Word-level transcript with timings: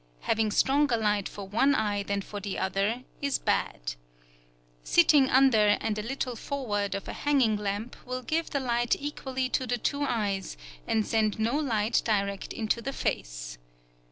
Having 0.21 0.49
stronger 0.49 0.97
light 0.97 1.29
for 1.29 1.47
one 1.47 1.75
eye 1.75 2.01
than 2.01 2.21
for 2.21 2.39
the 2.39 2.57
other 2.57 3.03
is 3.21 3.37
bad. 3.37 3.93
Sitting 4.83 5.29
under 5.29 5.77
and 5.79 5.95
a 5.99 6.01
little 6.01 6.35
forward 6.35 6.95
of 6.95 7.07
a 7.07 7.13
hanging 7.13 7.55
lamp 7.55 7.95
will 8.03 8.23
give 8.23 8.49
the 8.49 8.59
light 8.59 8.95
equally 8.99 9.47
to 9.49 9.67
the 9.67 9.77
two 9.77 10.01
eyes 10.01 10.57
and 10.87 11.05
send 11.05 11.37
no 11.37 11.53
light 11.55 12.01
direct 12.03 12.51
into 12.51 12.81
the 12.81 12.93
face. 12.93 13.59